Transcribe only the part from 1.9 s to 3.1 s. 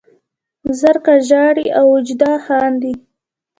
واجده خاندي